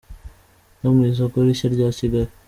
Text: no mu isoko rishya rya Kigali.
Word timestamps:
no 0.81 0.89
mu 0.95 1.01
isoko 1.11 1.35
rishya 1.45 1.67
rya 1.75 1.89
Kigali. 1.97 2.31